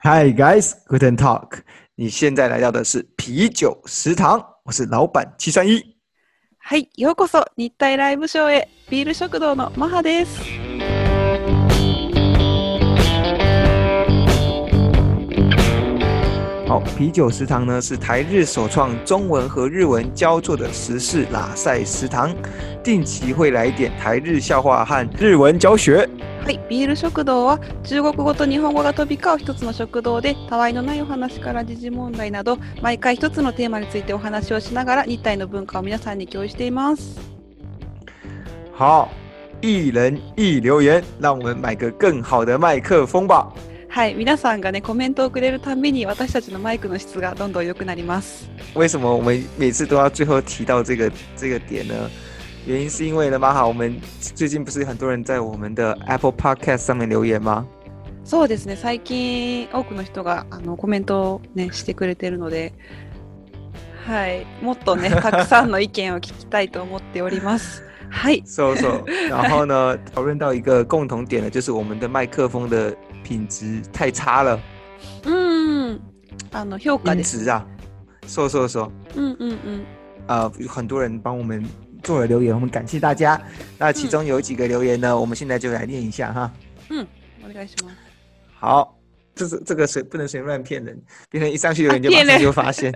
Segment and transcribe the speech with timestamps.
[0.00, 1.58] Hi guys, good and Talk。
[1.96, 5.82] 你现在来到的是啤酒食堂，我是老板七三一。
[6.56, 10.57] はい、ようこそ日体ライブショーへビール食堂のマハです。
[16.67, 22.33] 好，啤酒食堂呢是台日首创中文和日文交错的时事拉塞食堂，
[22.81, 26.09] 定期会来一点台日笑话和日文教学。
[26.45, 37.17] はい、ビール食堂は中国語と日本語が飛び交う一つの食堂で、たわいのないお話から時事問題など、毎回一つのテーマについてお話をしながら日体の文化を皆さんに共有しています。
[38.77, 39.07] 好，
[39.61, 43.47] 一人一留言，让我们买个更好的麦克风吧。
[43.90, 48.48] はい、皆さんがね、コメントをくれるたんびに私たちのマイクの質がどんどん良くなります。
[48.74, 51.94] 为什么我们每次都要最后提到这个这个点呢？
[52.66, 57.66] 原因是因为呢，马哈，我们最近不是很多人在我们的 Apple Podcast 上面留言吗？
[58.24, 62.74] そうですね、最近多くの人があのコメントをねしてくれてるので、
[64.06, 67.82] はい、もっとね たくさんの意見を聞きたいと思っております。
[68.10, 72.94] はい、so so，然后呢，讨论到一个共同点呢，就是我们的麦克风的
[73.27, 74.59] 品质太差了，
[75.23, 75.99] うーん、
[76.51, 77.43] あの評価音です。
[77.43, 77.65] 质啊，
[78.25, 79.85] so so so，うんうんうん。
[80.27, 81.63] 呃，有很多人帮我们
[82.01, 83.41] 做了留言，我们感谢大家。
[83.77, 86.51] 那其中有几个留言呢，我们现在就来念一下哈。
[86.89, 87.95] お願いします。
[88.57, 88.97] 好，
[89.35, 90.97] 这是这个随不能随便乱骗人，
[91.29, 92.93] 别人一上去留言就马啊骗人上就发现。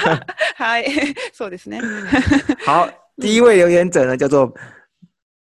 [0.57, 1.79] はい、そうですね。
[2.65, 2.89] 好，
[3.21, 4.53] 第一位留言者呢叫做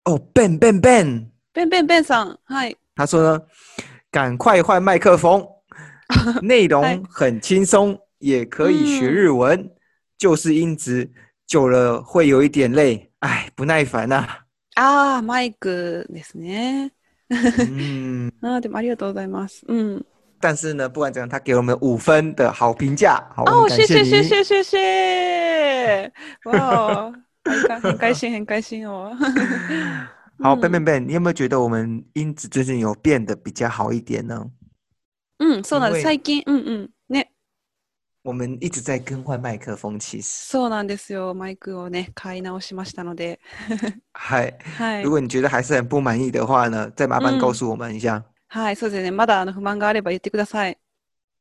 [0.06, 3.42] 哦 Ben Ben Ben，ベンベンベンさん、はい、他说呢，
[4.12, 5.46] 赶快换麦克风，
[6.42, 9.70] 内嗨容很轻松，也可以学嗯日文，
[10.18, 11.12] 就是音质
[11.46, 14.26] 久了会有一点累，哎，不耐烦呐、
[14.76, 16.92] あーマイクですね。
[17.30, 19.66] 嗯， あーでもありがとうございます。
[19.68, 20.06] うん。
[20.40, 24.44] 但是呢，不管怎样，他给了我们五分的好评价，好，我あ、们感谢谢谢谢你。
[24.44, 26.14] 谢谢谢。
[26.44, 27.12] わ
[27.44, 29.18] お、 很开心很开心哦。
[30.42, 34.52] 好嗯，Ben Ben Ben，你有没有觉得我们音质最近有变得比较好一点呢？
[35.40, 36.02] うん、そうなんです。
[36.02, 36.90] 因為最近、うんうん。
[37.10, 37.28] ね、
[38.24, 41.34] 我们一直在更换麦克风，其实，そうなんですよ。
[41.34, 43.40] マイクをね、買い直しましたので。
[44.14, 45.10] 嗨，はい如。
[45.10, 48.24] 果你觉得还是很不满意的话呢，再麻烦告嗯诉我们一下。
[48.50, 49.12] はい、そうですね。
[49.12, 50.78] まだあの不満があれば言ってください。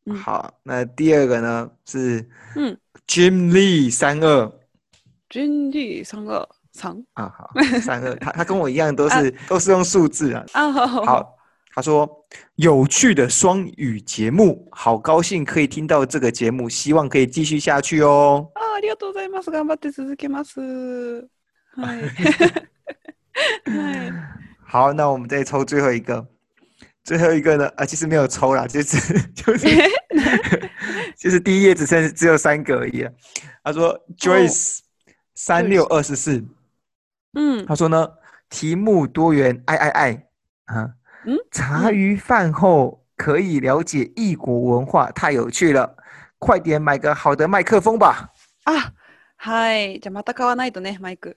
[0.06, 2.78] 嗯好，那第二个呢是うん。
[3.06, 4.52] Jim Lee 三二
[5.30, 6.24] 順利さん
[6.70, 10.44] が3啊，好三二，他他跟我一样都是都是用数字啊。
[10.52, 11.36] あ、好好，
[11.74, 12.08] 他说
[12.56, 18.50] 有趣的双语节目，好高兴可以听到这个节目，希望可以继续下去哦。
[18.54, 19.50] あ、ありがとうございます。
[19.50, 20.60] 頑張って続けます。
[21.76, 22.02] はい。
[23.64, 24.12] はい。
[24.66, 26.26] 好，那我们再抽最后一个，
[27.04, 27.68] 最后一个呢？
[27.76, 28.98] 啊，其实没有抽啦，就 是
[29.34, 29.66] 就是
[31.16, 33.12] 就是第一页只剩只有三个而已了。
[33.62, 34.80] 他说 Joyce
[35.34, 36.44] 三六二十四，
[37.32, 37.66] うん。
[37.66, 38.08] 他说呢
[38.48, 40.26] 题目多元，爱爱爱
[40.66, 45.96] 啊，嗯茶余饭后可以了解异国文化，太有趣了，
[46.38, 48.30] 快点买个好的麦克风吧。
[48.64, 48.92] あ、
[49.36, 50.00] はい。
[50.00, 51.34] じゃあまた買わないとね、マイク。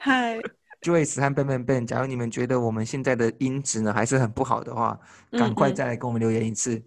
[0.00, 0.42] はい。
[0.82, 4.98] Joyce 和 Ben Ben Ben，假如你们觉得我们现在的音质呢还是很不好的话，
[5.32, 6.82] 赶快嗯嗯再来跟我们留言一次。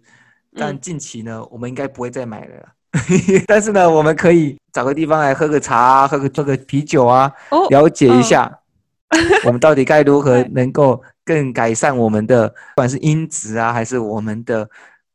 [0.56, 2.74] 但嗯近期呢，我们应该不会再买了啦。
[3.46, 8.60] 但是呢，我们可以找个地方来喝个茶啊，喝个喝个啤酒啊，お、了解一下
[9.44, 14.68] 我们到底该如何嗨能够更改善我们的，不 管是音质啊，还是我们的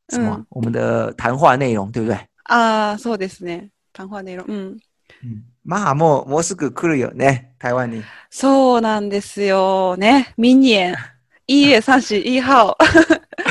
[0.09, 2.18] 什么啊、嗯我们的谈话内容，对不对？
[2.46, 3.69] あー、そうですね。
[3.94, 4.44] 談話内容。
[4.47, 4.78] うん。
[5.24, 8.03] 嗯，まあもうもうすぐ来るよね、台湾に。
[8.30, 9.97] そうなんですよ。
[9.97, 10.34] ね。
[10.35, 10.96] 明年
[11.46, 12.78] 一月三十一号。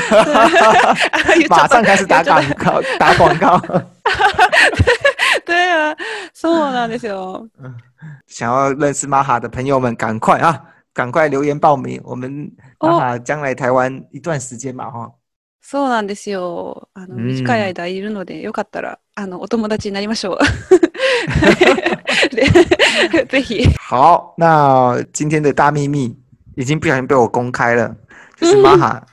[0.03, 3.61] 言 っちゃ马った上开始打 言っちゃ广っ告，打广告。
[3.61, 3.85] た
[5.45, 5.95] 对啊，
[6.33, 7.47] そうなんですよ。
[8.27, 10.61] 想要认识玛哈的朋友们，赶快啊，
[10.93, 11.99] 赶快留言报名。
[12.03, 15.11] 我们玛哦哈将来台湾一段时间嘛，哈。
[15.61, 16.87] そうなんですよ。
[16.93, 20.39] あの、うん短い間いるので、よかったら、あの、お友達になりましょう。
[22.35, 22.45] で
[23.25, 23.67] ぜひ。
[23.77, 26.17] 好，那今天的大秘密
[26.55, 27.95] 已经不小心被我公开了，
[28.37, 29.05] 就是玛哈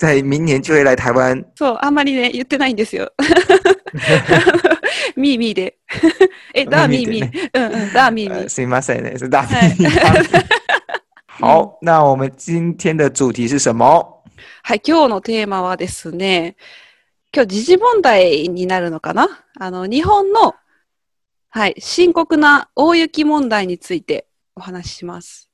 [0.00, 1.44] 在明年就会来台湾。
[1.54, 3.12] そう、あんまりね、言ってないんですよ。
[5.14, 5.76] ミーミーで。
[6.54, 7.50] え、ダーミーミミー。
[7.52, 8.48] うんうん、ダーミーミ呃，ー。
[8.48, 9.86] すみません呢，是大秘嗨密。
[11.38, 14.22] 好，那我们今天的主题是什么？
[14.62, 16.56] はい、今日のテーマはですね、
[17.34, 19.28] 今日時事問題になるのかな？
[19.58, 20.54] あの、日本の、
[21.50, 25.49] はい、深刻な大雪問題についてお話しします。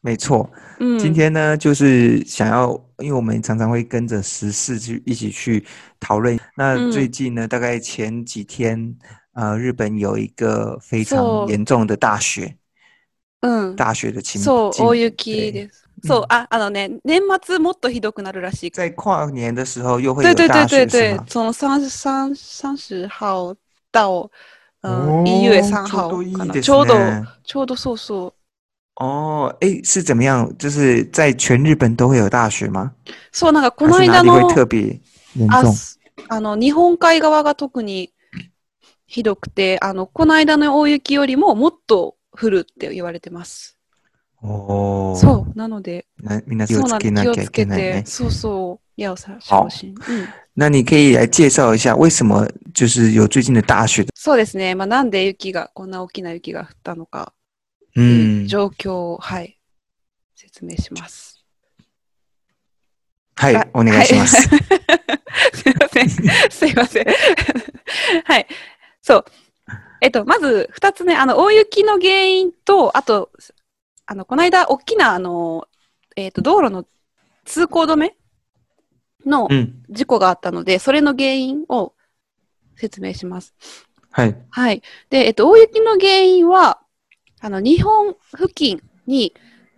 [0.00, 0.48] 没错。
[0.78, 5.64] 嗯，今天呢，就是想要，因为我们常常会跟着时事去一起去
[5.98, 6.38] 讨论。
[6.56, 8.94] 那嗯最近呢，大概前几天，
[9.32, 12.56] 呃，日本有一个非常そう严重的大雪，
[13.40, 13.74] うん。
[13.74, 15.86] 大雪的情そう、境大雪です。
[16.04, 18.70] そう、あ、あのね、年末もっとひどくなるらしい。
[18.70, 21.24] 在跨年的时候又会对对对有大雪，是对对吗，？
[21.26, 23.54] 从三三三十号
[23.90, 24.30] 到哦
[24.82, 26.52] 嗯一月三号ちょうどいいかな。
[26.52, 28.32] ですちょうどねちょうどそうそう。
[29.01, 30.55] 哦，哎，是怎么样？
[30.59, 32.91] 就是在全日本都会有大雪吗？
[33.31, 35.01] そうなんかこ还の間の特别
[35.35, 35.73] 严あ重？
[35.73, 35.99] す
[36.29, 38.13] あの日本海側が特に
[39.07, 43.75] ひどくて、あのこの間の大雪よりももっと降るって言われてます。
[44.43, 48.03] 哦，そうなので、那みんな気をつけなきゃいつけないね，。
[48.05, 49.95] そうそう要小好心。
[49.95, 50.27] うん。
[50.53, 54.09] 那你可以来介绍一下为什么就是有最近的大雪的？
[54.13, 54.75] そうですね。
[54.75, 57.33] まあなんで雪がこんな大きな雪が降ったのか
[58.47, 59.57] 状況を、はい
[60.35, 61.43] 説明します。
[63.35, 64.41] はいあ、お願いします。
[65.53, 66.09] すいません。
[66.09, 67.05] すいません。
[68.25, 68.47] はい。
[69.01, 69.25] そう。
[70.01, 73.31] えっと、まず、二つね、あの、大雪の原因と、あと、
[74.05, 75.67] あの、この間、大きな、あの、
[76.15, 76.85] えっと、道路の
[77.45, 78.15] 通行止め
[79.25, 81.93] の嗯，事故があったので、それの原因を
[82.75, 83.53] 説明します。
[84.09, 84.35] はい。
[84.49, 84.81] はい。
[85.09, 86.81] で、えっと、大雪の原因は、
[87.41, 89.33] あの、日本付近に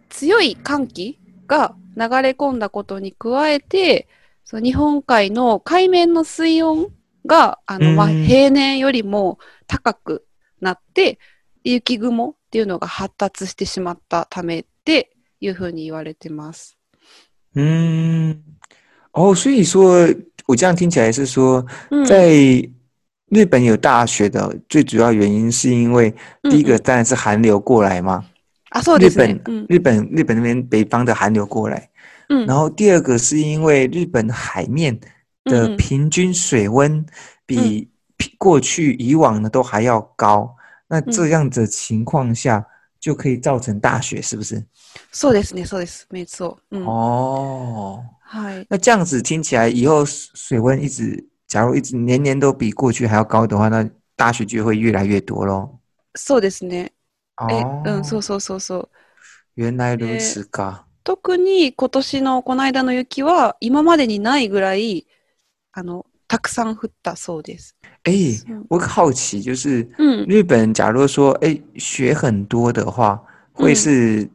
[0.09, 1.17] 強い寒気
[1.47, 4.07] が流れ込んだことに加えて、
[4.43, 6.89] その日本海の海面の水温
[7.25, 8.23] が、あの、まあ、うん。
[8.25, 10.25] 平年よりも高く
[10.59, 11.17] なって、
[11.63, 16.77] 雪雲っていうのが発達してしまったためっていうふうに言われてます。
[17.55, 18.43] 嗯，
[19.13, 20.07] 哦，所以说
[20.45, 22.69] 我这样听起来是说，うん在
[23.32, 26.10] 日本有大雪的最主要原因是因为
[26.44, 28.24] 第一うんうん个当然是寒流过来嘛，
[28.70, 29.54] あ、そう日ですね本。
[29.54, 29.66] うん。
[29.68, 31.88] 日本日本那边北方的寒流过来，
[32.28, 34.98] うん然后第二个是因为日本海面
[35.44, 37.04] 的嗯平均水温
[37.44, 40.54] 比比过去以往的都还要高，
[40.88, 42.64] 那这嗯样的情况下
[42.98, 44.64] 就可以造成大雪，是不是？
[45.12, 46.04] そうですね、そうです。
[46.10, 46.58] 没错。
[46.70, 46.84] うん。
[46.84, 48.66] 哦，はい。
[48.68, 55.77] 那这样子听起来，以后水水温一直， 假如一直年年都比过去还要高的话，那大雪就会越来越多咯。
[56.15, 56.91] そうですね。
[57.47, 58.89] え、哦，うん、そうそうそうそう。
[59.55, 60.85] 原来如此か。
[61.03, 65.05] 特に今年のこの間の雪は今までにないぐらい、
[65.71, 67.75] あの、たくさん降ったそうです。
[68.03, 68.11] 哎，
[68.47, 70.27] うん我好奇，就是うん。
[70.27, 73.21] 日本，假如说哎雪很多的话，
[73.53, 74.29] 会嗯是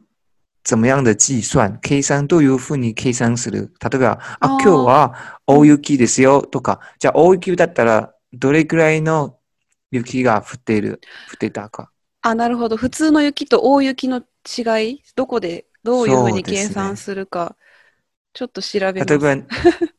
[0.69, 1.79] 怎么样的计算？
[1.81, 3.73] 計算どういうふうに計算する？
[3.81, 9.39] 例えば、あ、今日は大雪ですよとか、じゃあ大雪だったらどれくらいの
[9.89, 11.01] 雪が降っている、
[11.31, 11.89] 降ってたか。
[12.21, 12.77] あ、なるほど。
[12.77, 17.55] 普通の雪と大雪の違い、どこでどういうふうに計算するか、
[18.33, 19.03] ちょっと調べ。
[19.03, 19.37] 例えば、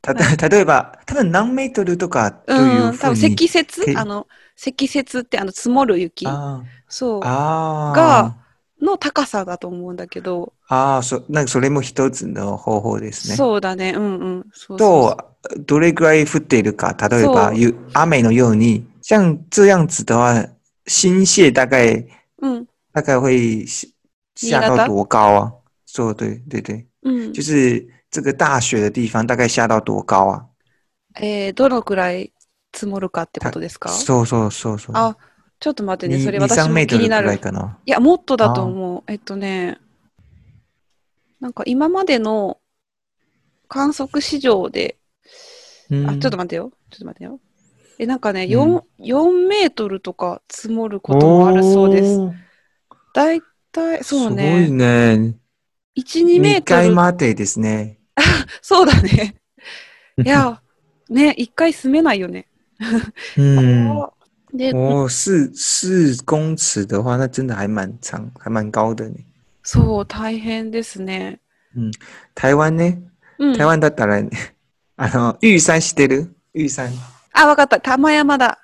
[0.01, 2.97] たと 例えば、多分何メートルとかという。
[2.97, 3.87] 多分積雪？
[3.87, 7.21] けあの、積雪ってあの積もる雪あそう。
[7.21, 8.37] が
[8.81, 13.37] の高さだと思うんだけど、ああ、そ、なんかそれも一つの方法ですね。
[13.37, 13.93] そうだね。
[13.97, 14.47] うんうん。
[14.53, 16.97] そうそうそうと、どれくらい降っているか。
[17.11, 17.53] 例えば、
[17.95, 20.49] 雨のように、像这样子的话，
[20.87, 22.07] 新泻大概
[22.41, 22.67] うん。
[22.93, 23.67] 大概会
[24.35, 25.53] 下到多高啊？
[25.87, 27.43] 说对对对，うん就。
[27.43, 30.45] 是这个大雪的地方大概下到多高啊？
[31.21, 32.33] えーどのくらい
[32.73, 33.89] 積もるかってことですか？
[33.91, 34.97] そうそうそうそう。
[34.97, 35.17] あ、
[35.61, 36.17] ちょっと待ってね。
[36.17, 37.29] にそれ2、3私も気になる。
[37.29, 37.37] らい。
[37.37, 39.03] いや、もっとだと思う。
[39.07, 39.79] えっとね、
[41.39, 42.59] なんか今までの
[43.69, 44.97] 観測史上で、
[45.91, 46.73] あ、ちょっと待ってよ。
[46.91, 47.41] ちょっと待ってよ。
[47.99, 52.19] え、なんかね、4、4メートルとか積もることもあるそうです。
[53.13, 54.71] だいたい、そうすごいね。
[54.71, 55.35] ね。
[55.97, 56.81] 1、2メー2トル。
[56.83, 57.99] 回までですね。
[58.63, 59.35] そうだね。
[60.25, 60.63] いや、
[61.11, 62.47] ね、1回住めないよね。
[63.37, 64.11] 嗯，で、
[64.75, 69.15] 哦，四四公尺的话，那真的还蛮长，还蛮高的呢。
[69.63, 71.39] そう、大変ですね。
[72.35, 72.97] 台湾呢？
[73.39, 73.57] うん。
[73.57, 74.17] 台湾だったら、
[74.97, 76.35] あの、玉山知ってる？
[76.55, 76.91] 玉山。
[77.33, 77.81] あ、わかった。
[77.81, 78.59] 玉山だ。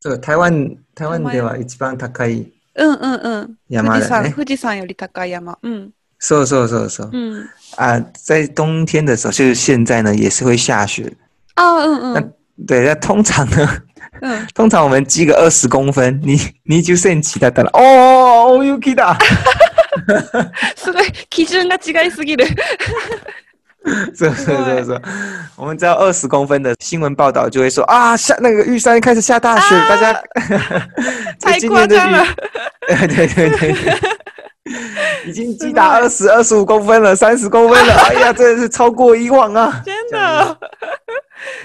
[0.00, 3.58] そう、台湾台湾では一番高いうんうんうん。
[3.68, 4.34] 山富士山、だね。
[4.34, 5.58] 富士山より高い山。
[5.62, 5.92] うん。
[6.20, 7.10] そうそうそうそう。
[7.12, 7.48] うん。
[7.76, 11.16] 啊，在冬天的时候，就是现在呢，也是会下雪。
[11.56, 12.34] あ、うんうん。
[12.66, 13.82] 对，那通常呢，
[14.21, 14.47] うん。
[14.53, 19.17] 通常我们积个二十公分，你你就センチだったら、哦，大雪だ。
[20.75, 22.47] すごい、基準が違いすぎる。
[24.15, 25.01] 是是是是，
[25.57, 30.13] 我们知道二十公分的新闻报道就会说啊，下那个玉山开始下大雪，啊大家
[31.41, 32.27] 太这今 年的夸张了雨。
[32.87, 33.75] 对对对对，
[35.26, 39.82] 已经击打二十二十五公分了，三十公分了，哎呀， 真的是超过以往啊！
[39.84, 40.58] 真的？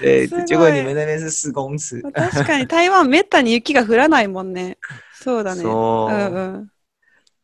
[0.00, 2.00] 你们那边是四公尺。
[2.12, 4.78] 確かに台湾めったに雪が降らないもんね。
[5.20, 5.62] そうだね。
[5.62, 6.70] そううんうん。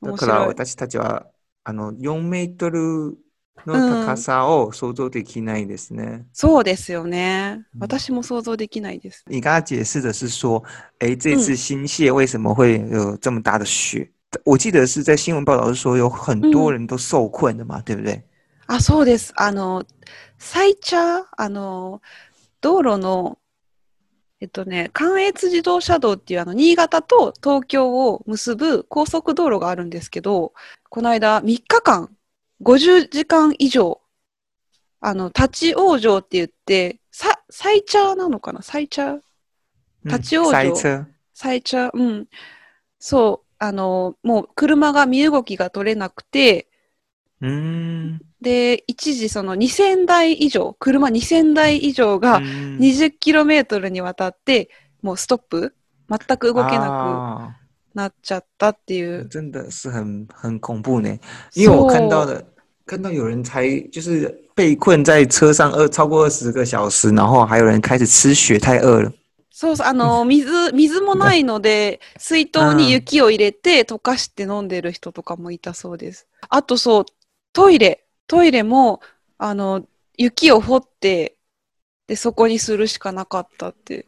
[0.01, 0.47] 面だから。
[0.47, 1.27] 私たちは
[1.65, 3.17] あの4メートル
[3.67, 6.25] の高さを想像できないですね。
[6.33, 7.65] そうですよね。
[7.75, 9.25] うん私も想像できないです。
[9.27, 10.63] 你刚刚解释的是说，
[11.01, 14.11] 哎，这次新泻为什么会有这么大的雪？
[14.45, 18.23] 我记得是在新闻报道是说有很多人都受困的嘛，对不对？
[18.67, 19.33] あ、そうです。
[19.37, 19.85] あの、
[20.39, 22.01] 最茶、あの、
[22.61, 23.39] 道路の、
[24.41, 30.53] えっとね、関越自動車道っていうあの、新潟と東京を結ぶ高速道路があるんですけど、
[30.89, 32.17] この間3日間、
[32.63, 34.01] 50時間以上、
[35.01, 38.63] あの、立ち往生って言って、さ、最茶なのかな？
[38.63, 39.23] 最茶嗯
[40.05, 40.53] 立ち往生。
[40.53, 42.29] 塞车，最茶うん。
[42.99, 46.67] そう、あの、もう車が身動きが取れなくて、
[47.41, 54.69] 嗯，で、一時その2000台以上、車2000台以上が嗯 20km にわたって、
[55.03, 55.75] もうストップ。
[56.11, 57.57] 全く動けな啊
[57.93, 59.29] くなっちゃったっていう。
[59.29, 61.17] 真的是很很恐怖呢，
[61.55, 62.45] 因为我看到的
[62.85, 69.13] 看到有人才就是被困在车上二超过二十个小时，然后还有人开始吃雪，太饿了。
[69.51, 76.27] そうそう、あの、水、水もないので、水筒に雪を入れて溶かして飲んでる人とかもいたそうです。
[76.49, 77.07] あとそう、
[77.53, 79.01] トイレ、トイレも、
[79.39, 79.85] あの、
[80.17, 81.37] 雪を掘って、
[82.07, 84.07] で、そこにするしかなかったって。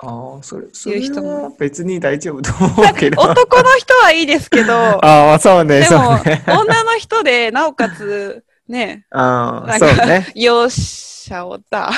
[0.00, 3.22] 哦，それそいうれ人もは別に大丈夫と思うけど。
[3.22, 4.72] 男の人はいいですけど、
[5.04, 10.32] ああ、そうね、そうでもね。、女の人で、なおかつ、ね、 ああ、そうね。
[10.34, 11.92] 容赦をだ。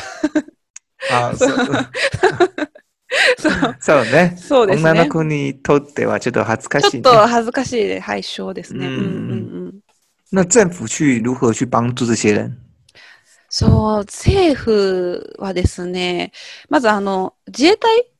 [1.12, 4.37] ああ、 そうそう、そうね。
[4.38, 4.90] そうですね。
[4.90, 6.90] 女の子にとってはちょっと恥ずかしいね。
[6.92, 8.87] ちょっと恥ずかしい害羞ですね。
[8.87, 9.80] ううんんうんうん。
[10.32, 12.56] 那政府去如何去帮助这些人？
[13.49, 16.32] そう、政府はですね、
[16.68, 18.11] まずあの、自衛隊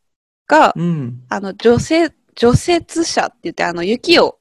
[0.47, 4.39] が、嗯あの、除雪、除雪車って言って、あの、雪を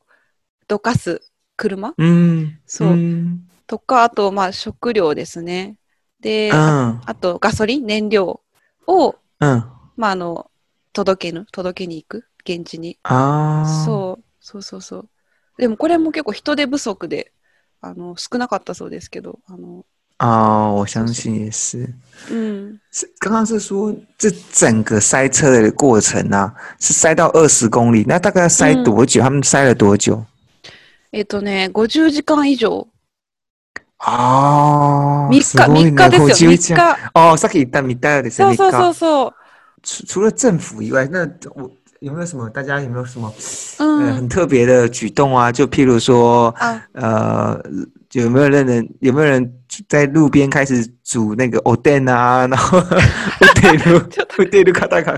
[0.67, 1.21] どかす
[1.57, 1.93] 車？
[1.97, 5.77] 嗯，そう嗯とか、あと、まあ、食料ですね。
[6.23, 8.39] で、あ嗯あと、ガソリン、燃料
[8.87, 9.63] を、嗯
[9.95, 10.49] まあ、あの、
[10.93, 12.97] 届けぬ、届けに行く、現地に。
[13.03, 15.09] 啊，そう、そうそうそう。
[15.57, 17.31] でもこれも結構人手不足で、
[17.81, 19.85] あの、少なかったそうですけど、あの、
[20.17, 21.93] 啊，我相信也是。
[22.31, 22.79] うん。
[22.89, 29.21] 是刚刚是说这整个塞车的过程啊，是塞到二十公里，那大概要塞多久？
[29.21, 30.25] 他们塞了多久？
[31.11, 32.87] えっとね、50時間以上。
[34.05, 37.11] 啊，3日、すごい3日ねですよ、51時間3日。
[37.13, 38.55] 哦，さっき言った三日ですね。
[38.55, 39.33] そうそうそう3日そ
[39.83, 41.69] 除除了政府以外，那我
[41.99, 42.49] 有没有什么？
[42.49, 43.33] 大家有没有什么
[43.79, 43.83] う。
[43.83, 44.15] う呃ん。
[44.15, 45.51] 很特别的举动啊？
[45.51, 47.61] 就譬如说，あ、呃，
[48.11, 49.53] 有没有人有没有人
[49.87, 52.45] 在路边开始煮那个 o d e n 啊？
[52.47, 52.83] 然后 o
[53.55, 55.17] d e n o d e n カタカ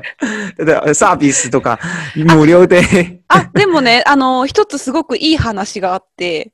[0.56, 1.80] 对对，サービスとか
[2.16, 3.22] 無料で。
[3.28, 6.52] あ、でもね、あの、一つすごくいい話があって、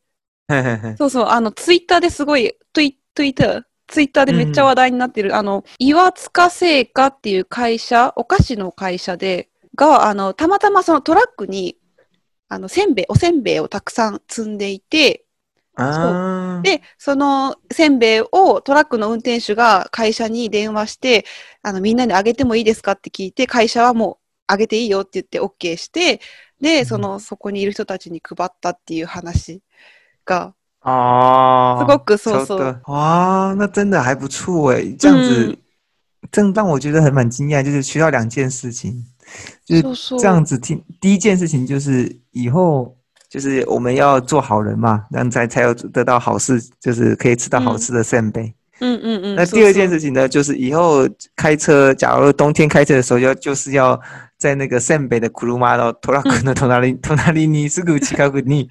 [0.98, 11.78] そうそう、あの、ツイッターですごい、ツイツイッター、ツイッターでめっちゃ話題になってる、あの、岩塚製菓っていう会社、お菓子の会社で、が、あの、たまたまそのトラックに、
[12.48, 15.26] あの、せんべい、おせんべいをたくさん積んでいて、
[15.76, 16.62] あー。
[16.62, 21.26] で、そのせんべいをトラックの運転手が会社に電話して、
[21.64, 24.18] あの、みんなにあげてもいいですかって聞いて、会社はもう
[24.48, 26.22] あげていいよって言って OK して、
[26.60, 29.62] で、その、そこにいる人たちに配ったっていう話
[30.25, 32.59] が、哦，すごくそうそう。
[32.59, 35.57] 收的哇，那真的还不错哎，这样子嗯，
[36.31, 39.05] 真让我觉得很蛮惊讶，就是学到两件事情，
[39.65, 40.83] 就是そうそう这样子听。
[41.01, 42.97] 第一件事情就是以后
[43.29, 48.55] 就是我们要做好人嘛，这样才才有得到好事，就是可以吃到好吃的扇贝。
[48.79, 49.35] うんうんうん。
[49.37, 53.99] 那そうそう第二件事情呢，就是以後开车，假如冬天开车的时候，要就是要
[54.39, 58.69] 在那个扇贝的库鲁马のトラックの隣隣にすぐ近くに、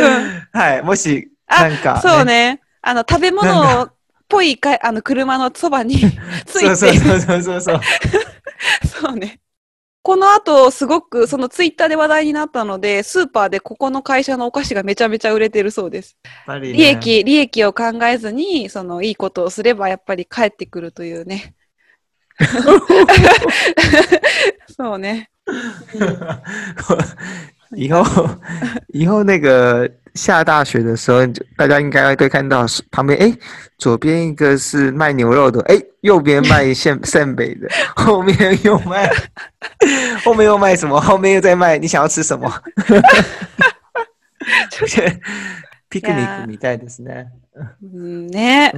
[0.52, 2.60] はい、もしあなんか、そうね。
[2.80, 3.92] あの、食べ物っ
[4.28, 5.96] ぽいか、あの、車のそばに
[6.46, 7.80] ついてそうそうそうそうそう。
[8.86, 9.40] そうね。
[10.04, 16.16] この後、すごく、そのツイッターで話題になったので、スーパーでここの会社のお菓子がめちゃめちゃ売れてるそうです。
[16.48, 21.54] ね利益、利益を考えずに、そのいいことをすればやっぱり帰ってくるというね。
[24.76, 25.30] そうね。
[27.74, 28.28] 以后
[28.88, 33.32] 以后那个下大雪的时候，就大家应该会看到是旁边，哎，
[33.78, 39.10] 左边一个是卖牛肉的，哎，右边卖 现扇北的，后面又卖，
[40.24, 41.00] 后面又卖什么？
[41.00, 42.52] 后面又在卖，你想要吃什么？
[45.88, 47.26] ピクニックみたいですね。
[47.82, 48.72] うんね。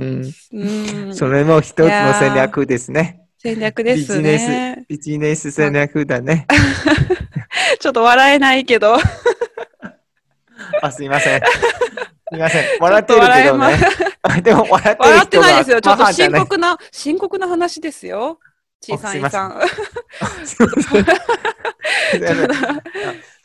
[1.15, 3.24] それも一つの戦略ですね。
[3.45, 6.47] 戦略ですビジネスね。、ビジネス戦略だね。
[7.79, 8.97] ちょっと笑えないけど。
[10.81, 11.41] あ、すいません。
[11.41, 12.65] すいません。
[12.81, 13.79] 笑ってるけどね。
[14.43, 15.83] でも笑って笑ってないですよ。
[15.83, 18.39] ちょっと深刻な、深刻な話ですよ。
[18.81, 19.61] 小さいさん。
[20.47, 21.05] すいません。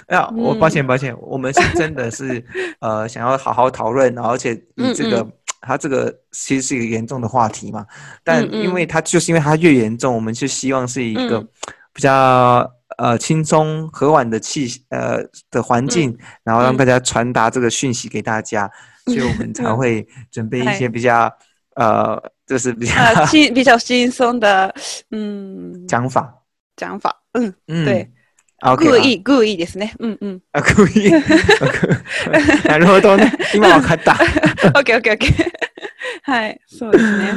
[0.09, 2.43] 呀，嗯我抱歉抱歉，我们是真的是
[2.79, 7.85] 呃想要好好讨论，而且以这个嗯它这个其实是一个严重的话题嘛，
[8.23, 11.47] 但因为它就是因为它越严重，我们就希望是一个嗯。
[11.91, 15.17] 比较呃轻松和缓的气呃
[15.49, 16.77] 的环境，然后让嗯。
[16.77, 18.69] 大家传达这个讯息给大家，
[19.05, 21.29] 所以我们才会准备一些比较
[21.75, 24.73] 呃就是比较啊，轻比较轻松的，
[25.11, 26.33] 嗯，讲法，
[26.77, 28.09] 讲法，嗯，嗯，对。
[28.61, 29.95] OK 故啊意故意ですね。
[29.99, 30.41] うんうん。
[30.51, 31.11] あ、故意。
[32.67, 33.33] なるほどね。
[33.53, 34.13] 今わかった。
[34.13, 34.15] オ
[34.79, 35.51] ッケーオッケーオッケー。
[36.23, 37.33] はい、そうですね。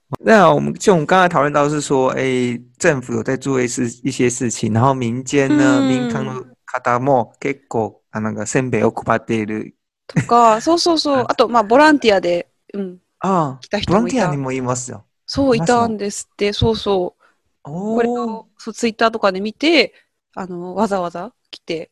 [0.22, 9.74] 那我们就我们刚才讨论到是说，哎，政府有在做一事一些事情，然后民间呢，嗯民間の方も結構あなんかせんべいを配っている。
[10.06, 11.24] とか、そうそうそう。
[11.28, 14.36] あと、まあ、ボランティアで、うん、あ来たあ、ボランティアに。
[14.36, 15.04] もいますよ。
[15.26, 17.22] そう、いたんですって、そうそう。
[17.64, 19.92] これおを、そう、ツイッターとかで見て、
[20.36, 21.90] あの、わざわざ来て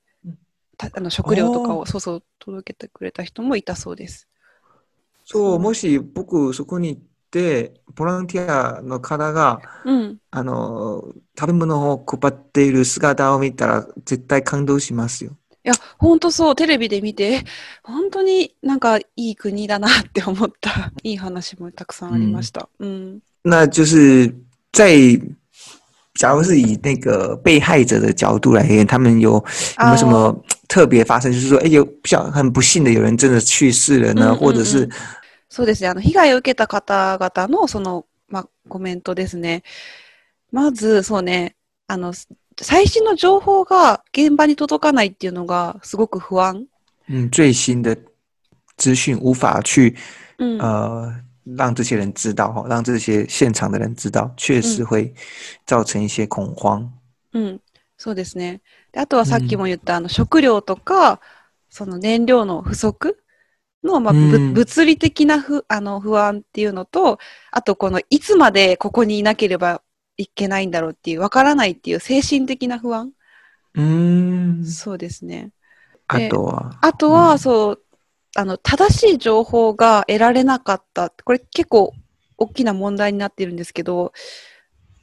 [0.78, 4.28] あの食料とかおを、そうそう、届けてくれた人もいたそうです。
[5.24, 10.18] そう、もし僕そこに行って、ボランティアの方が、うん。
[10.30, 11.02] あの、
[11.38, 15.32] 食べ物を配っている姿を見たら、絶対感動しますよ。
[15.64, 17.44] いや、ほんとそう、テレビで見て、え
[17.82, 20.92] 本当になんかいい国だなって思った。
[21.02, 22.68] いい話もたくさんありました。
[22.78, 23.20] うん。
[23.44, 24.34] 那就是
[24.72, 25.20] 在，
[26.15, 31.31] 假如是以那个被害者的角度来言，他们有有没有什么特别发生？
[31.31, 34.89] 就是说，哎，有比较很不幸的有人真的去世了呢，嗯嗯或者是
[35.49, 35.89] そうですね。
[35.89, 39.63] あの、被害を受けた方々の、その、まあ、コメントですね。
[40.51, 41.55] まず、そうね、
[41.87, 42.13] あの、
[42.61, 46.67] 最新の情報が現場に届かないっていうのがすごく不安。
[47.07, 47.97] 嗯最新的
[48.77, 49.95] 资讯无法去
[50.37, 50.59] うん。
[50.59, 55.14] 呃 让这些人知道哈，让这些现场的人知道，确实会
[55.66, 56.88] 造成一些恐慌。
[57.32, 57.60] うん。
[57.96, 58.60] そうですね。
[58.92, 61.20] であとはさっきも言った、あの、食料とか、
[61.70, 63.18] その燃料の不足
[63.82, 67.18] の、まあ、物理的な不、あの、不安っていうのと、
[67.50, 69.82] あと、この、いつまでここにいなければ
[70.16, 73.12] いけないんだろうっていう、わからないっていう精神的な不安。
[73.74, 75.50] 嗯，そうですね。
[76.06, 77.83] あとはあとは、うんそう、
[78.36, 81.12] あの、正しい情報が得られなかった。
[81.24, 81.92] これ結構
[82.36, 84.12] 大きな問題になってるんですけど、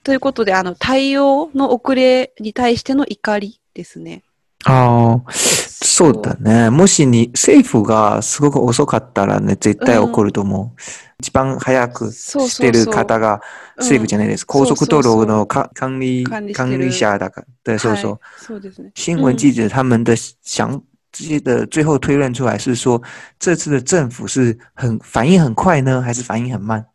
[0.04, 4.24] ということで、あの、対応の遅れに対しての怒りですね。
[4.66, 6.70] 哦，そうだね。
[6.70, 10.82] もしに政府がすごく遅かったらね、絶対起こると思う。
[11.20, 12.86] 一番早くしてる。
[12.86, 13.42] 方が
[13.78, 14.46] 政府じゃないです。
[14.46, 17.48] 高速道路のか管理管理者だから。
[17.64, 18.12] 对，そうそう。
[18.12, 18.92] はい、そうですね。
[18.94, 23.02] 新闻记者他们的想这些的最后推论出来是说，
[23.40, 26.86] 这次的政府是很反应很快呢，还是反应很慢？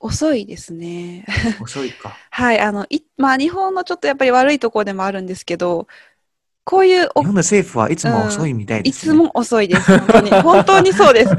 [0.00, 1.24] 遅いですね。
[1.60, 2.16] 遅いか。
[2.30, 5.88] はい、あの、い、まあ、日本のちょっとやっぱり悪いところでもあるんですけど、
[6.64, 9.98] こういうお日本的政府はいつも遅いみたいです、ねいつも遅いです。
[9.98, 10.30] 本当に。
[10.42, 11.34] 本当にそうです。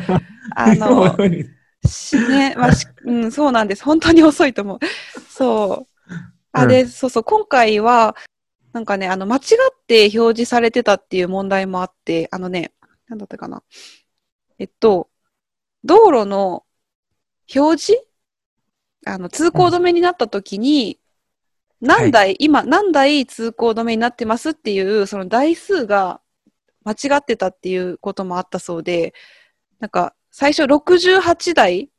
[0.55, 1.15] あの、
[1.85, 3.83] しね、まあ、し うん、そうなんです。
[3.83, 4.79] 本当に遅いと思う。
[5.29, 6.13] そう。
[6.51, 8.15] あ、うんで、そうそう、今回は、
[8.71, 9.41] なんかね、あの、間違っ
[9.87, 12.73] て表示されてたっていう問題もあって、あのね、
[13.07, 13.63] なんだったかな。
[14.59, 15.09] えっと、
[15.83, 16.65] 道路の
[17.55, 18.05] 表示？
[19.05, 20.99] あの、通行止めになった時に、
[21.81, 26.21] 何台、今、何台通行止めになってますっていう、その台数が
[26.83, 29.13] 間違ってたっていうこともあったそうで、
[29.79, 31.89] なんか、最初68台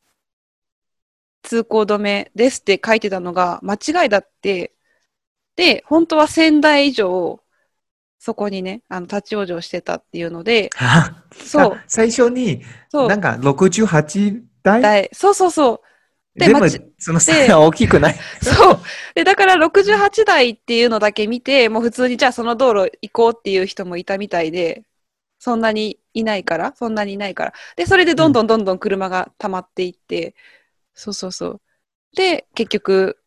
[1.42, 4.74] 通行止めですって書いてたのが間違いだって、
[5.56, 7.42] で、本当は1000台以上、
[8.18, 15.80] そこにね、あの、立ち往生してたっていうので、あ そう、あ最初にそうなん、か68台台そうそうそう、
[16.38, 18.16] で全部まちその差が大きくない？
[18.42, 18.80] そう。
[19.14, 24.84] で、だから68台っていうのだけ見て、もう普通にじゃあその道路行こうっていう人もいたみたいで、
[25.38, 27.52] そんなにいないから、そんなにいないから。
[27.76, 30.34] で、それでどんどんどんどん車が溜まっていって、
[30.94, 31.62] そうそうそう。
[32.16, 33.18] で、結局、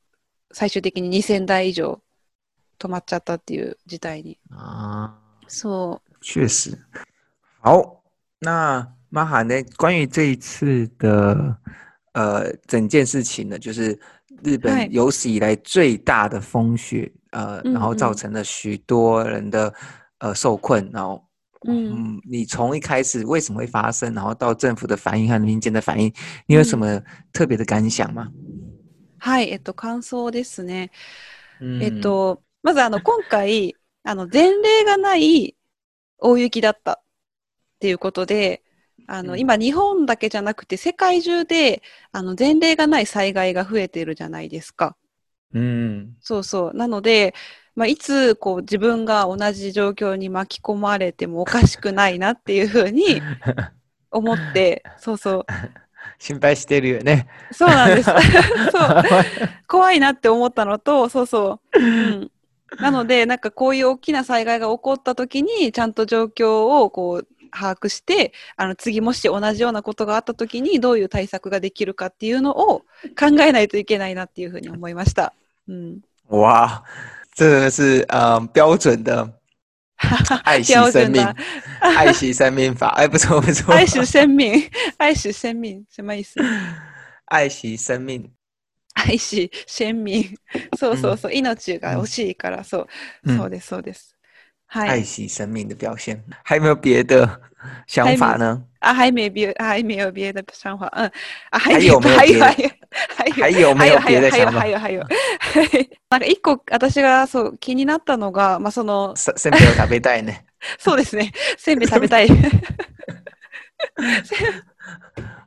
[0.54, 2.02] 最終的に2000台以上
[2.80, 4.38] 止まっちゃったっていう事態に。
[4.52, 5.14] 啊，
[5.48, 6.78] そ确实。
[7.60, 8.04] 好，
[8.40, 9.64] 那玛哈呢？
[9.78, 11.58] 关于这一次的
[12.14, 13.98] 呃整件事情呢，就是
[14.44, 19.74] 日嗨本有史以来最大的风雪，呃，然后造成了许多人的
[20.20, 21.24] 呃受困，然后
[21.68, 26.14] 嗯嗯，你从一开始为什么会发生，然后到政府的反应和民间的反应，
[26.46, 28.30] 你有什么特别的感想吗？
[29.20, 30.90] はい、えっと、感想ですね。
[31.62, 35.56] 嗯えっと、まずあの、今回、あの、前例がない
[36.18, 37.04] 大雪だったっ
[37.80, 38.64] ていうことで、
[39.08, 44.96] あの、うん今、日本だけじゃなくて、世界中で、あの、前例がない災害が増えてるじゃないですか。
[45.54, 46.74] 嗯そうそう。
[46.76, 47.36] なので、
[47.76, 53.22] まあ、いつ、こう、自分が同じ状況に巻き込まれてもおかしくないなっていうふうに
[54.10, 55.46] 思って、そうそう。
[56.20, 57.28] 心配してるよね。
[57.52, 58.10] そうなんです。
[58.72, 59.04] そう。
[59.68, 61.80] 怖いなって思ったのと、そうそう。
[61.80, 62.32] うん、
[62.80, 72.80] なので、なんかこういう大きな災害が起こった時に、ちゃんと状況をこう把握して、あの次もし同じようなことがあった時にどういう対策ができるかっていうのを
[73.20, 75.34] 考えないといけないなっていうふうに思いました。
[75.68, 76.00] うん。
[76.30, 76.84] 哇，
[77.36, 79.30] 这个是呃标准的
[80.44, 81.36] 爱惜标生命
[81.80, 82.88] 爱惜生命法。
[82.98, 84.70] 哎，不错不错，愛惜生命。
[84.98, 85.86] 愛惜生命。
[85.90, 86.40] 什么意思？
[87.26, 88.30] 爱惜生命。
[88.94, 90.36] 愛惜生命。
[90.78, 91.32] そうそうそう。
[91.34, 92.88] 命が欲しいから、そう。
[93.26, 94.16] 嗯そうです、そうです。
[94.68, 94.90] はい。
[94.90, 97.42] 爱惜生命的表现，还有没有别的
[97.88, 98.64] 想法呢？
[98.80, 101.10] 啊，还没别，还没有别的想法，嗯，
[101.52, 102.70] 啊，还还有还有还有
[103.16, 104.60] 还有还有没有别的还有想法？
[104.60, 105.04] 还有还有
[105.40, 110.46] 还有 なんか一個私がそう気になったのが、まあそのせせんべいを食べたいね。
[110.80, 112.28] そうですね、 せんべい食べたい。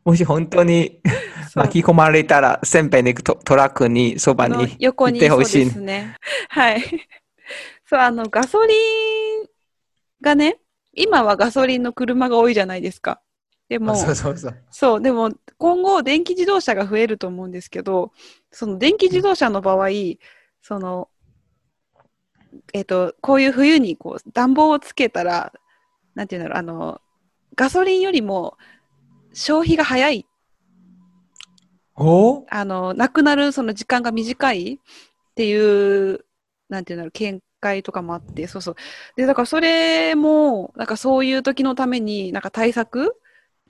[0.07, 1.01] もし本当に
[1.57, 6.15] 巻き込まれたら、せんべいのトトラックにそばのに横にいてほしいですね。
[6.49, 6.83] はい。
[7.85, 9.47] そうあのガソリン
[10.21, 10.61] がね、
[10.93, 13.21] 今はガソリンの車が多いじゃないですか。
[13.69, 14.65] でも、そうそうそう。
[14.71, 18.13] そう、でも今後電気自動車が増えると思うんですけど、
[18.53, 19.89] その電気自動車の場合、
[20.63, 21.09] その、
[22.73, 25.53] えっ、と、こういう冬にこう暖房をつけたら、
[26.15, 27.01] なんていうんだろう、あの、
[27.57, 28.57] ガソリンよりも
[29.37, 30.27] 消費が早い、
[31.95, 32.47] お？
[32.49, 34.79] あの、なくなるその時間が短いっ
[35.35, 36.25] ていう、
[36.71, 38.77] なんていうんだろう、見解とかもあって、そうそう。
[39.15, 43.21] で、だからそれも、なんかそういう時のために、なんか対策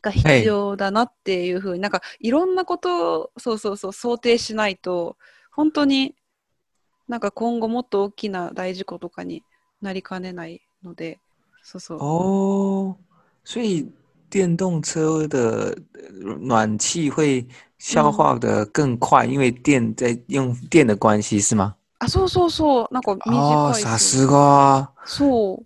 [0.02, 5.16] が必要だなっていうふうに、なんかいろんなことを、そうそうそう、想定しないと、
[5.50, 6.14] 本当に
[7.08, 9.42] なんか今後もっと大きな大事故とかに
[9.82, 11.18] なりかねないので、
[11.64, 11.98] そうそう。
[12.00, 12.96] 哦，
[13.42, 13.90] 所以
[14.28, 15.76] 电动车的
[16.40, 17.46] 暖气会
[17.78, 21.74] 消耗的更快，因为电在用电的关系，是吗？
[21.98, 25.62] 啊，so so 那个哦，啥事啊？so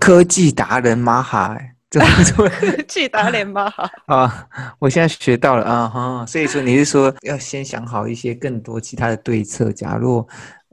[0.00, 2.48] 科技达人马海，科
[2.88, 10.26] 技达人马海 啊，我现在学到了啊哈，所以说你是说要先想好一些更多其他的对策，假如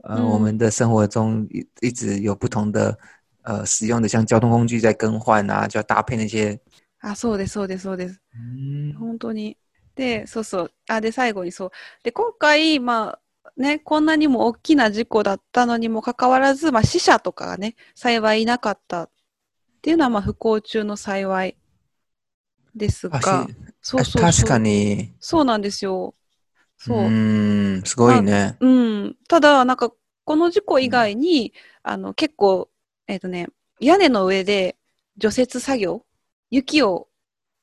[0.04, 2.96] 呃我们的生活中一一直有不同的
[3.42, 6.58] 呃使用的，像交通工具在更换啊，就要搭配那些。
[7.04, 8.20] あ、そうです、そうです、そうです。
[8.34, 9.58] 嗯本当に。
[9.94, 10.72] で、そうそう。
[10.88, 11.70] あ、で、最後にそう。
[12.02, 19.10] で、今回、まあ、ね、こんなにも大きな事故だったのにもかかわらず、まあ、死者とかがね、幸いいなかったっ
[19.82, 21.56] ていうのは、まあ、不幸中の幸い
[22.74, 24.58] ですあがし、そうそう確か。
[24.58, 26.14] にそうなんですよ。
[26.78, 26.98] そう。
[26.98, 28.56] うんすごいね。
[28.60, 29.16] うん。
[29.28, 29.92] ただ、なんか、
[30.24, 32.70] この事故以外に、あの、結構、
[33.06, 34.76] えっ、とね、屋根の上で
[35.18, 36.04] 除雪作業、
[36.54, 37.08] 雪を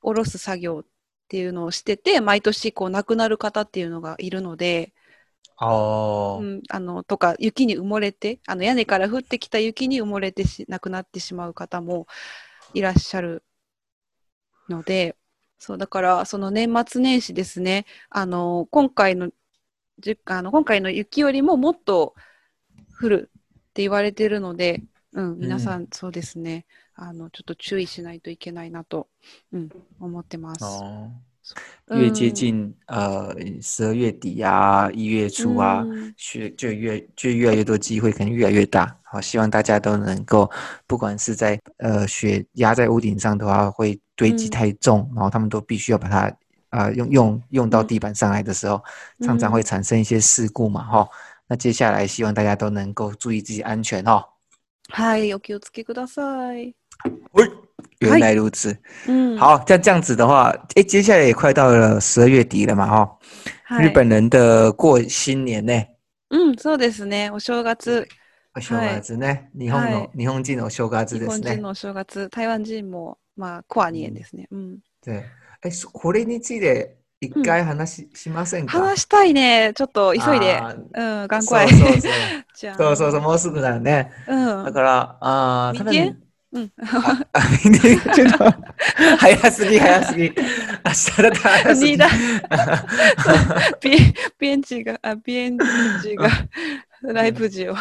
[0.02, 0.88] 下ろす作業っ
[1.30, 4.94] ていうのをしてて、毎年、こう、亡くなる方っていうのがいるので、
[5.58, 12.06] 哦う、ん、あの、とか、雪に埋もれて、あの、屋根から降ってきた雪に埋もれてし、亡くなってしまう方も
[12.74, 13.44] いらっしゃる
[14.68, 15.16] ので、
[15.58, 19.30] そう、だから、その年末年始ですね、あの、今回の、
[20.00, 22.16] じあの今回の雪よりももっと
[23.00, 26.66] 降るって言われてるので、うん、皆さん、そうですね、
[27.04, 29.08] あの、ちょっと注意しないといけないなと、
[29.52, 30.64] うん、思ってます。
[31.90, 38.96] 越接近呃十二月底啊，一月初啊，嗯学就越就越来越多机会，可能越来越大。
[39.02, 40.50] 好，希望大家都能够，
[40.86, 46.28] 不管是在呃雪压在屋顶上的话，会堆积嗯太重，然后他们都必须要把它
[46.70, 48.80] 啊、呃用用用到嗯地板上来的时候，
[49.26, 51.10] 常常嗯会产生一些事故嘛，哈、
[51.48, 54.24] 那接下来希望大家都能够注意自己安全哈。
[54.90, 56.76] はい、お気をつけください。
[57.34, 57.50] 喂，
[58.00, 58.78] 原来如此。
[59.08, 63.18] うん、好，像这样子的话，诶，接下来也快到了十二月底了嘛，哈、
[63.66, 65.86] はい日本人的过新年呢，
[66.30, 67.30] うん、そうですね。
[67.32, 68.08] お正月、
[68.56, 71.48] お正月ね、日本の、はい日本人のお正月日ですね。
[71.48, 74.48] 本人のお正月、台湾人も、まあ、コアニエンですね。
[74.52, 74.78] うん。
[75.06, 75.24] 对，
[75.64, 78.80] え、そこれについて一回話し,、しませんか？
[78.80, 79.72] 話したいね。
[79.74, 80.62] ちょっと急いで。
[80.94, 81.70] うん、頑そう快。
[81.70, 82.12] そうそう。
[82.56, 82.78] じゃあ。
[82.78, 84.12] そうそうそう、もうすぐだね。
[84.28, 84.66] うん。
[84.66, 86.16] だから、あー明天可能你
[86.54, 86.72] うん。
[86.78, 87.24] あ
[87.64, 88.46] 明天ちょっと
[89.18, 90.24] 早すぎ早すぎ。
[90.24, 91.98] 明日だったら早すぎ二。
[91.98, 92.10] だ。
[93.82, 95.58] ビエン、チが、あ、ビエン
[96.04, 96.30] チが
[97.02, 97.76] ライブ時を。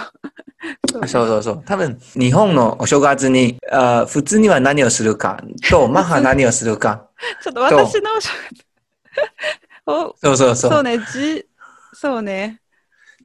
[0.93, 1.63] そうそうそう。
[1.65, 7.09] 多分、日本のお正月に、あ普通には何をするかと、 マハ何をするか。
[7.43, 8.67] ちょっと私のお正月
[9.87, 10.71] おそうそうそう。
[10.73, 11.47] そうね、じ、
[11.93, 12.61] そうね。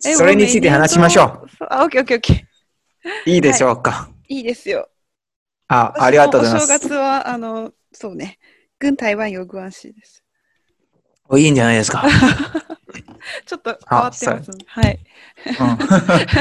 [0.05, 1.65] えそれについて話しましょう。
[1.69, 2.37] あ、オッケーオッケーオッケー。
[3.27, 3.29] う。
[3.29, 4.09] いいでしょうか。
[4.27, 4.89] いいですよ。
[5.67, 6.89] あ、ありがとうございま私のお正す。
[6.89, 8.37] 月は、あの、そうね。
[8.79, 10.23] 軍台湾有关系です。
[11.27, 12.03] おいいんじゃないですか。
[13.45, 14.51] ちょっと変わってます。
[14.67, 14.99] はい。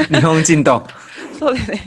[0.09, 0.87] うん日本人と。
[1.39, 1.81] そうですね。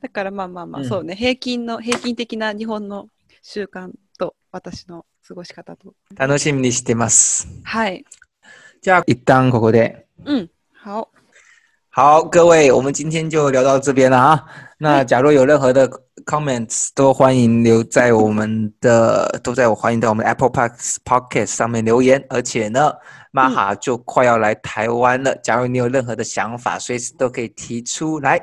[0.00, 1.16] だからまあまあまあ、うんそうね。
[1.16, 3.08] 平均の、平均的な日本の
[3.42, 5.94] 習慣と私の過ごし方と。
[6.14, 7.48] 楽しみにしてます。
[7.64, 8.04] はい。
[8.80, 10.06] じゃあ、一旦ここで。
[10.24, 10.50] うん。
[10.84, 11.08] 好。
[11.90, 14.46] 好，各位，我们今天就聊到这边了啊。
[14.81, 15.89] 那假如有任何的
[16.25, 22.23] comments，都欢迎留在我们的，都在我欢迎到我们的 Apple Podcast Podcast 上面留言。
[22.29, 22.93] 而且呢，
[23.31, 28.39] 玛哈就快要来台湾了，假如你有任何的想法，随时都可以提出来。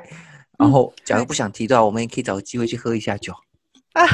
[0.57, 3.33] 然后，假如不想提到，我们也可以找个机会去喝一下酒。
[3.93, 4.05] あ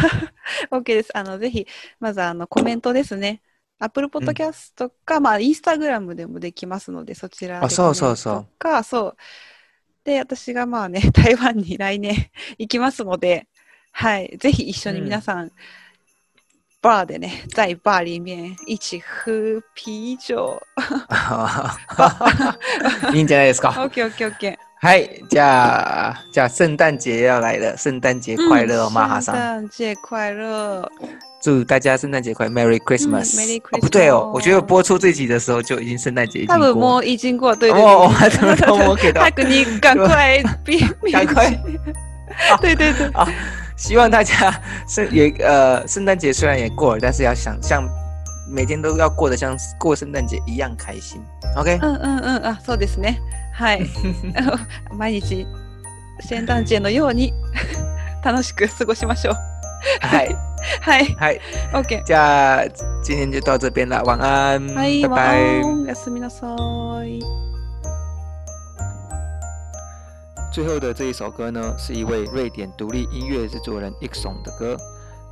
[0.70, 1.10] OK です。
[1.16, 1.68] あの、ぜひ、
[2.00, 3.42] まずあの、コメントですね。
[3.80, 9.18] Apple Podcast か、まあ、インスタグラムでもできますので、そちらであそうそうそうコメントか、そう。
[10.07, 13.47] で、私がまあね、 台湾に来年 行きますので、
[13.91, 14.37] はい。
[14.39, 15.51] ぜひ一緒に皆さん、
[16.81, 20.63] バーでね、在バー里面一起喝啤酒。
[23.13, 23.71] いいんじゃないですか。
[23.71, 24.57] OK, OK, OK。
[24.79, 29.35] はい、じゃあ、じゃあ圣诞节要来了，圣诞节快乐哦，玛哈圣桑。
[29.35, 30.89] 诞节快乐！
[31.47, 38.51] 祝大家圣诞节快乐，Merry Christmas！、Merry 哦不对哦我觉得播出这集的时候就已经圣诞节已经多分も过已经过，对对哦，对。
[38.51, 39.31] 我怎么给到早。
[39.31, 41.57] くに赶快比赶快！
[42.61, 43.29] 对对对，啊，
[43.77, 47.89] 希望大家圣也呃，圣诞节虽然也过了，但是要想像
[48.51, 51.23] 每天都要过得像过圣诞节一样开心。
[51.55, 53.21] OK，うんうんうん、あ、そうですね。
[53.55, 53.87] はい。
[54.99, 55.47] 毎日
[56.29, 57.33] 聖誕節のように
[58.25, 59.56] 楽しく過ごしましょう。
[60.02, 60.28] 嗨
[60.82, 61.16] はい。
[61.18, 61.40] 嗨，
[61.74, 62.04] OK。
[62.06, 62.68] じゃあ
[63.04, 65.38] 今天就到这边了，晚安，はい、晚拜拜。
[65.38, 65.62] 安。
[65.64, 66.56] おやすみなさ
[67.06, 67.20] い。
[70.54, 74.78] 最后的这一首歌呢，是一位瑞典独立音乐制作人 Ixon 的歌。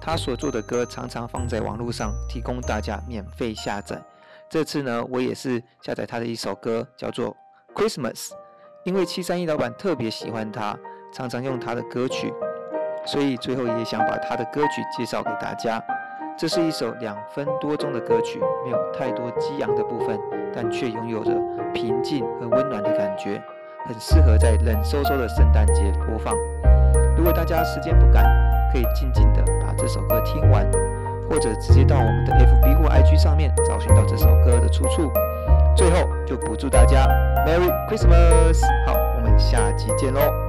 [0.01, 4.01] 他所做的歌常常放在网络上，提供大家免费下载。
[4.49, 7.35] 这次呢，我也是下载他的一首歌，叫做《
[7.79, 8.29] Christmas》，
[8.85, 10.75] 因为七三一老板特别喜欢他，
[11.13, 12.33] 常常用他的歌曲，
[13.04, 15.82] 所以最后也想把他的歌曲介绍给大家。
[16.36, 20.18] 这是一首两分多钟的歌曲，没有太多激昂的部分，
[20.52, 21.30] 但却拥有着
[21.72, 23.40] 平静和温暖的感觉。
[23.86, 26.34] 很适合在冷飕飕的圣诞节播放。
[27.16, 28.24] 如果大家时间不赶，
[28.72, 30.66] 可以静静的把这首歌听完，
[31.30, 35.12] 或者直接到我们的 FB 或 IG 上面找寻到这首歌的出处。
[35.76, 37.06] 最后就补祝大家
[37.46, 38.62] Merry Christmas！
[38.86, 40.43] 好，我们下期见喽。